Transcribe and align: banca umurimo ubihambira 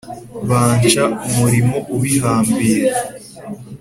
banca 0.49 1.03
umurimo 1.27 1.75
ubihambira 1.95 2.91